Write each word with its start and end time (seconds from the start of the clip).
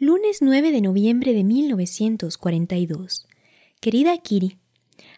Lunes 0.00 0.38
9 0.40 0.72
de 0.72 0.80
noviembre 0.80 1.32
de 1.34 1.44
1942. 1.44 3.28
Querida 3.80 4.18
Kiri, 4.18 4.58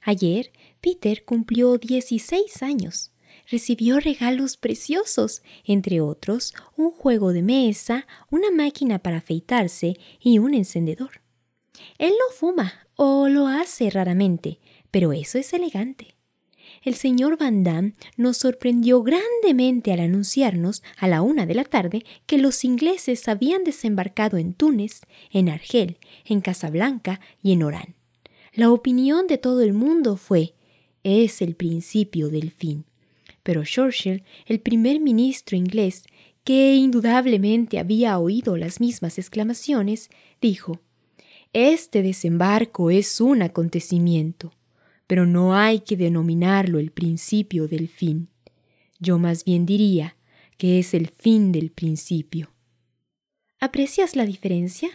ayer 0.03 0.53
Peter 0.83 1.25
cumplió 1.25 1.79
16 1.79 2.63
años. 2.63 3.11
Recibió 3.51 4.01
regalos 4.01 4.59
preciosos, 4.59 5.43
entre 5.65 6.03
otros 6.03 6.53
un 6.77 6.91
juego 6.91 7.33
de 7.33 7.41
mesa, 7.41 8.07
una 8.31 8.51
máquina 8.51 8.99
para 8.99 9.17
afeitarse 9.17 9.97
y 10.21 10.41
un 10.41 10.53
encendedor. 10.53 11.23
Él 11.97 12.11
no 12.11 12.35
fuma 12.35 12.87
o 12.97 13.31
lo 13.31 13.47
hace 13.47 13.89
raramente, 13.89 14.61
pero 14.91 15.15
eso 15.15 15.39
es 15.39 15.55
elegante 15.55 16.16
el 16.83 16.95
señor 16.95 17.37
Van 17.39 17.65
Damme 17.65 17.95
nos 18.17 18.37
sorprendió 18.39 19.03
grandemente 19.03 19.93
al 19.93 20.01
anunciarnos 20.01 20.83
a 20.99 21.09
la 21.09 21.23
una 21.23 21.47
de 21.47 21.55
la 21.55 21.65
tarde 21.65 22.05
que 22.27 22.39
los 22.39 22.65
ingleses 22.65 23.29
habían 23.29 23.65
desembarcado 23.65 24.37
en 24.37 24.55
Túnez, 24.55 25.01
en 25.31 25.49
Argel, 25.49 25.99
en 26.25 26.41
Casablanca 26.41 27.21
y 27.43 27.53
en 27.53 27.63
Orán. 27.63 27.95
La 28.55 28.71
opinión 28.71 29.27
de 29.27 29.39
todo 29.39 29.63
el 29.63 29.73
mundo 29.73 30.17
fue 30.17 30.55
es 31.03 31.41
el 31.43 31.55
principio 31.55 32.31
del 32.31 32.51
fin. 32.51 32.85
Pero 33.43 33.65
Churchill, 33.65 34.25
el 34.47 34.61
primer 34.61 34.99
ministro 34.99 35.57
inglés, 35.57 36.05
que 36.43 36.75
indudablemente 36.75 37.79
había 37.79 38.19
oído 38.19 38.57
las 38.57 38.81
mismas 38.81 39.19
exclamaciones, 39.19 40.11
dijo 40.41 40.81
Este 41.53 42.03
desembarco 42.03 42.91
es 42.91 43.21
un 43.21 43.43
acontecimiento 43.43 44.53
pero 45.07 45.27
no 45.27 45.55
hay 45.55 45.81
que 45.81 45.97
denominarlo 45.97 46.79
el 46.79 46.91
principio 46.91 47.69
del 47.69 47.89
fin. 47.89 48.29
Yo 48.99 49.19
más 49.19 49.45
bien 49.45 49.67
diría 49.67 50.17
que 50.59 50.79
es 50.79 50.95
el 50.95 51.09
fin 51.09 51.53
del 51.53 51.71
principio. 51.71 52.53
¿Aprecias 53.61 54.17
la 54.17 54.27
diferencia? 54.27 54.91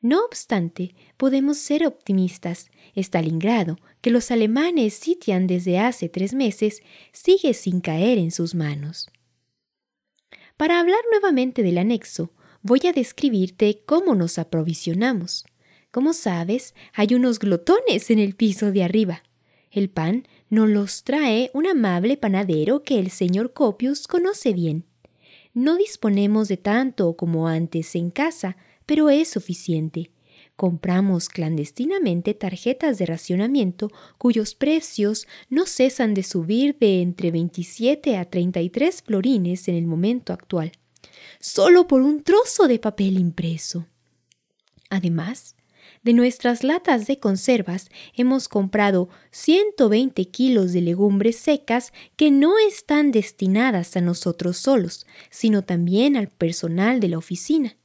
No 0.00 0.24
obstante, 0.24 0.94
podemos 1.16 1.58
ser 1.58 1.86
optimistas. 1.86 2.70
Stalingrado, 2.96 3.78
que 4.00 4.10
los 4.10 4.30
alemanes 4.30 4.94
sitian 4.94 5.46
desde 5.46 5.78
hace 5.78 6.08
tres 6.08 6.34
meses, 6.34 6.82
sigue 7.12 7.54
sin 7.54 7.80
caer 7.80 8.18
en 8.18 8.32
sus 8.32 8.54
manos. 8.54 9.10
Para 10.56 10.80
hablar 10.80 11.00
nuevamente 11.10 11.62
del 11.62 11.78
anexo, 11.78 12.32
voy 12.62 12.80
a 12.86 12.92
describirte 12.92 13.82
cómo 13.86 14.14
nos 14.14 14.38
aprovisionamos. 14.38 15.44
Como 15.90 16.14
sabes, 16.14 16.74
hay 16.94 17.14
unos 17.14 17.38
glotones 17.38 18.10
en 18.10 18.18
el 18.18 18.34
piso 18.34 18.72
de 18.72 18.82
arriba. 18.82 19.22
El 19.72 19.88
pan 19.88 20.28
nos 20.50 20.68
los 20.68 21.02
trae 21.02 21.50
un 21.54 21.66
amable 21.66 22.18
panadero 22.18 22.82
que 22.82 22.98
el 22.98 23.10
señor 23.10 23.54
Copius 23.54 24.06
conoce 24.06 24.52
bien. 24.52 24.84
No 25.54 25.76
disponemos 25.76 26.48
de 26.48 26.58
tanto 26.58 27.16
como 27.16 27.48
antes 27.48 27.96
en 27.96 28.10
casa, 28.10 28.58
pero 28.84 29.08
es 29.08 29.28
suficiente. 29.28 30.10
Compramos 30.56 31.30
clandestinamente 31.30 32.34
tarjetas 32.34 32.98
de 32.98 33.06
racionamiento 33.06 33.90
cuyos 34.18 34.54
precios 34.54 35.26
no 35.48 35.64
cesan 35.64 36.12
de 36.12 36.22
subir 36.22 36.76
de 36.78 37.00
entre 37.00 37.30
27 37.30 38.18
a 38.18 38.26
33 38.26 39.00
florines 39.00 39.68
en 39.68 39.76
el 39.76 39.86
momento 39.86 40.34
actual, 40.34 40.72
solo 41.40 41.88
por 41.88 42.02
un 42.02 42.22
trozo 42.22 42.68
de 42.68 42.78
papel 42.78 43.18
impreso. 43.18 43.86
Además, 44.90 45.56
de 46.02 46.12
nuestras 46.12 46.64
latas 46.64 47.06
de 47.06 47.18
conservas 47.18 47.88
hemos 48.14 48.48
comprado 48.48 49.08
120 49.30 50.24
kilos 50.26 50.72
de 50.72 50.80
legumbres 50.80 51.36
secas 51.36 51.92
que 52.16 52.30
no 52.30 52.54
están 52.58 53.12
destinadas 53.12 53.96
a 53.96 54.00
nosotros 54.00 54.56
solos, 54.56 55.06
sino 55.30 55.62
también 55.62 56.16
al 56.16 56.28
personal 56.28 57.00
de 57.00 57.08
la 57.08 57.18
oficina. 57.18 57.76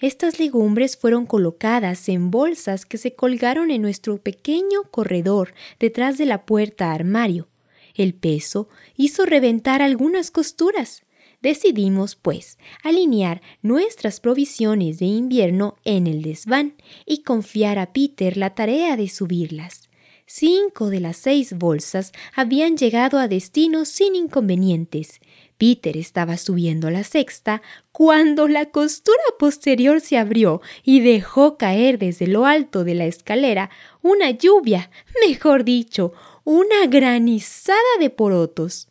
Estas 0.00 0.38
legumbres 0.38 0.96
fueron 0.96 1.26
colocadas 1.26 2.08
en 2.08 2.30
bolsas 2.30 2.86
que 2.86 2.98
se 2.98 3.14
colgaron 3.14 3.70
en 3.70 3.82
nuestro 3.82 4.18
pequeño 4.18 4.84
corredor 4.90 5.54
detrás 5.78 6.18
de 6.18 6.26
la 6.26 6.44
puerta 6.46 6.92
armario. 6.92 7.48
El 7.94 8.14
peso 8.14 8.68
hizo 8.96 9.26
reventar 9.26 9.82
algunas 9.82 10.30
costuras. 10.30 11.02
Decidimos, 11.40 12.16
pues, 12.16 12.58
alinear 12.82 13.40
nuestras 13.62 14.18
provisiones 14.18 14.98
de 14.98 15.06
invierno 15.06 15.76
en 15.84 16.06
el 16.06 16.22
desván 16.22 16.74
y 17.06 17.22
confiar 17.22 17.78
a 17.78 17.92
Peter 17.92 18.36
la 18.36 18.54
tarea 18.54 18.96
de 18.96 19.08
subirlas. 19.08 19.88
Cinco 20.26 20.90
de 20.90 21.00
las 21.00 21.16
seis 21.16 21.54
bolsas 21.56 22.12
habían 22.34 22.76
llegado 22.76 23.18
a 23.18 23.28
destino 23.28 23.84
sin 23.84 24.14
inconvenientes. 24.14 25.20
Peter 25.56 25.96
estaba 25.96 26.36
subiendo 26.36 26.90
la 26.90 27.02
sexta 27.02 27.62
cuando 27.92 28.46
la 28.46 28.66
costura 28.66 29.22
posterior 29.38 30.00
se 30.00 30.18
abrió 30.18 30.60
y 30.82 31.00
dejó 31.00 31.56
caer 31.56 31.98
desde 31.98 32.26
lo 32.26 32.46
alto 32.46 32.84
de 32.84 32.94
la 32.94 33.06
escalera 33.06 33.70
una 34.02 34.30
lluvia, 34.30 34.90
mejor 35.26 35.64
dicho, 35.64 36.12
una 36.44 36.86
granizada 36.88 37.78
de 37.98 38.10
porotos. 38.10 38.88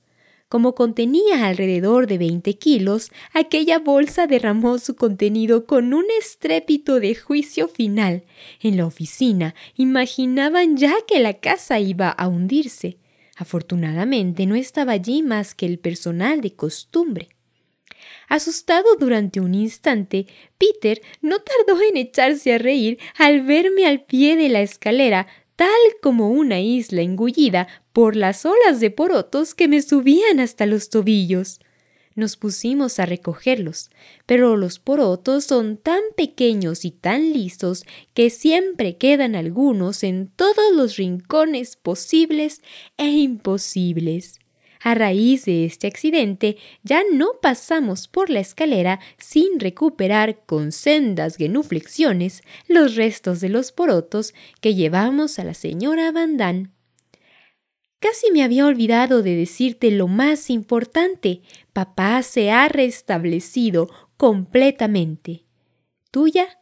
Como 0.50 0.76
contenía 0.76 1.46
alrededor 1.46 2.08
de 2.08 2.18
20 2.18 2.58
kilos, 2.58 3.12
aquella 3.34 3.80
bolsa 3.80 4.28
derramó 4.28 4.80
su 4.80 4.96
contenido 4.96 5.66
con 5.66 5.94
un 5.94 6.06
estrépito 6.22 7.02
de 7.02 7.16
juicio 7.16 7.68
final. 7.68 8.24
En 8.62 8.78
la 8.78 8.86
oficina 8.86 9.56
imaginaban 9.76 10.78
ya 10.78 10.96
que 11.06 11.20
la 11.20 11.34
casa 11.34 11.80
iba 11.82 12.10
a 12.10 12.30
hundirse. 12.30 12.98
Afortunadamente 13.36 14.46
no 14.46 14.56
estaba 14.56 14.94
allí 14.94 15.22
más 15.22 15.54
que 15.54 15.66
el 15.66 15.80
personal 15.80 16.40
de 16.40 16.56
costumbre. 16.56 17.28
Asustado 18.30 18.96
durante 18.98 19.42
un 19.42 19.54
instante, 19.54 20.28
Peter 20.58 21.02
no 21.22 21.40
tardó 21.40 21.82
en 21.82 21.98
echarse 21.98 22.54
a 22.54 22.58
reír 22.58 23.00
al 23.18 23.42
verme 23.42 23.86
al 23.86 24.06
pie 24.06 24.38
de 24.38 24.48
la 24.48 24.62
escalera, 24.62 25.28
tal 25.58 25.68
como 26.02 26.30
una 26.30 26.62
isla 26.62 27.02
engullida 27.02 27.68
por 27.92 28.16
las 28.16 28.46
olas 28.46 28.80
de 28.80 28.92
porotos 28.92 29.54
que 29.54 29.68
me 29.68 29.82
subían 29.82 30.40
hasta 30.40 30.66
los 30.66 30.90
tobillos. 30.90 31.60
Nos 32.16 32.38
pusimos 32.38 33.00
a 33.00 33.06
recogerlos, 33.06 33.90
pero 34.26 34.56
los 34.56 34.80
porotos 34.80 35.46
son 35.46 35.78
tan 35.78 36.02
pequeños 36.16 36.86
y 36.86 36.92
tan 36.92 37.34
lisos 37.34 37.86
que 38.14 38.30
siempre 38.30 38.98
quedan 38.98 39.36
algunos 39.36 40.04
en 40.04 40.28
todos 40.28 40.74
los 40.74 40.96
rincones 40.96 41.76
posibles 41.76 42.62
e 42.98 43.08
imposibles. 43.10 44.40
A 44.88 44.94
raíz 44.96 45.44
de 45.44 45.66
este 45.66 45.86
accidente 45.86 46.56
ya 46.82 47.04
no 47.12 47.42
pasamos 47.42 48.08
por 48.08 48.30
la 48.30 48.40
escalera 48.40 49.02
sin 49.18 49.60
recuperar 49.60 50.46
con 50.46 50.72
sendas 50.72 51.36
genuflexiones 51.36 52.42
los 52.70 52.96
restos 52.96 53.42
de 53.42 53.50
los 53.50 53.74
porotos 53.74 54.34
que 54.62 54.76
llevamos 54.76 55.40
a 55.40 55.44
la 55.44 55.56
señora 55.56 56.14
Van 56.14 56.72
Casi 58.00 58.32
me 58.32 58.44
había 58.44 58.66
olvidado 58.66 59.24
de 59.24 59.36
decirte 59.36 59.92
lo 59.92 60.08
más 60.08 60.50
importante. 60.50 61.42
Papá 61.74 62.24
se 62.24 62.50
ha 62.52 62.70
restablecido 62.70 63.90
completamente. 64.16 65.44
Tuya, 66.12 66.62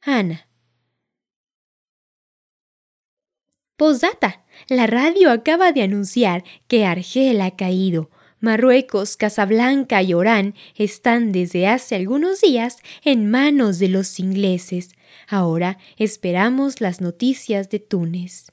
Ana. 0.00 0.49
Posdata. 3.80 4.44
La 4.68 4.86
radio 4.86 5.30
acaba 5.30 5.72
de 5.72 5.80
anunciar 5.80 6.44
que 6.68 6.84
Argel 6.84 7.40
ha 7.40 7.56
caído. 7.56 8.10
Marruecos, 8.38 9.16
Casablanca 9.16 10.02
y 10.02 10.12
Orán 10.12 10.54
están 10.74 11.32
desde 11.32 11.66
hace 11.66 11.96
algunos 11.96 12.42
días 12.42 12.76
en 13.04 13.30
manos 13.30 13.78
de 13.78 13.88
los 13.88 14.20
ingleses. 14.20 14.90
Ahora 15.26 15.78
esperamos 15.96 16.82
las 16.82 17.00
noticias 17.00 17.70
de 17.70 17.78
Túnez. 17.78 18.52